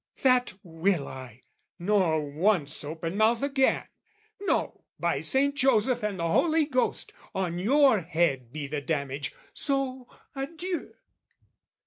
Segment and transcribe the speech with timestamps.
[0.23, 1.43] "That will I,
[1.77, 3.83] nor once open mouth again,
[4.41, 7.13] "No, by Saint Joseph and the Holy Ghost!
[7.35, 10.95] "On your head be the damage, so adieu!"